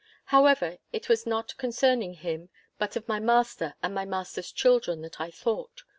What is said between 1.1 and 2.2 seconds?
not concerning